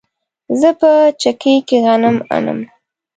[0.59, 2.59] زه په چکۍ کې غنم اڼم